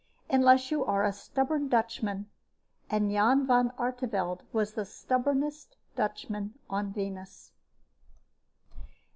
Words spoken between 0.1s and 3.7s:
Unless you are a stubborn Dutchman and Jan Van